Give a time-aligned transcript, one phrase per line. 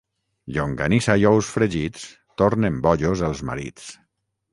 [0.53, 2.05] Llonganissa i ous fregits
[2.43, 3.87] tornen bojos els marits.